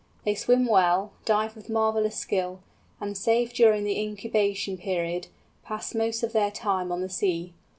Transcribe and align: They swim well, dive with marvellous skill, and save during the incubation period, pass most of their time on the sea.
They 0.25 0.33
swim 0.33 0.65
well, 0.65 1.11
dive 1.25 1.55
with 1.55 1.69
marvellous 1.69 2.15
skill, 2.17 2.61
and 2.99 3.15
save 3.15 3.53
during 3.53 3.83
the 3.83 3.99
incubation 4.01 4.75
period, 4.79 5.27
pass 5.63 5.93
most 5.93 6.23
of 6.23 6.33
their 6.33 6.49
time 6.49 6.91
on 6.91 7.01
the 7.01 7.07
sea. 7.09 7.53